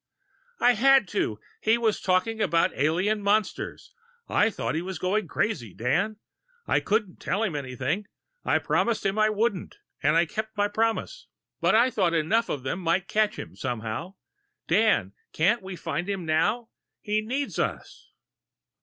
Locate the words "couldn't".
6.79-7.17